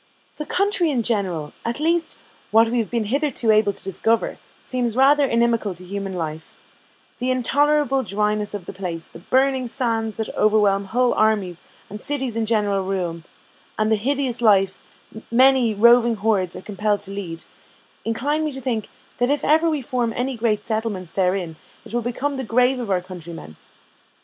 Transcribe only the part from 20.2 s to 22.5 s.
great settlements therein, it will become the